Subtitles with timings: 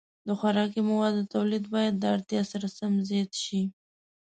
[0.27, 3.61] د خوراکي موادو تولید باید د اړتیا سره سم زیات شي.